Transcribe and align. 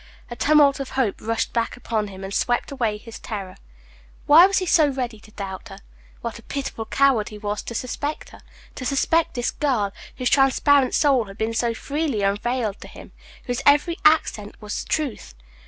A 0.31 0.35
tumult 0.35 0.79
of 0.79 0.89
hope 0.97 1.21
rushed 1.21 1.53
back 1.53 1.77
upon 1.77 2.07
him, 2.07 2.23
and 2.23 2.33
swept 2.33 2.71
away 2.71 2.97
his 2.97 3.19
terror. 3.19 3.55
Why 4.25 4.47
was 4.47 4.57
he 4.57 4.65
so 4.65 4.87
ready 4.87 5.19
to 5.19 5.29
doubt 5.29 5.69
her? 5.69 5.77
What 6.21 6.39
a 6.39 6.41
pitiful 6.41 6.85
coward 6.87 7.29
he 7.29 7.37
was 7.37 7.61
to 7.61 7.75
suspect 7.75 8.29
her 8.29 8.41
to 8.73 8.83
suspect 8.83 9.35
this 9.35 9.51
girl, 9.51 9.93
whose 10.17 10.31
transparent 10.31 10.95
soul 10.95 11.25
had 11.25 11.37
been 11.37 11.53
so 11.53 11.75
freely 11.75 12.23
unveiled 12.23 12.81
to 12.81 12.87
him; 12.87 13.11
whose 13.45 13.61
every 13.63 13.95
accent 14.03 14.55
was 14.59 14.83
truth! 14.85 15.35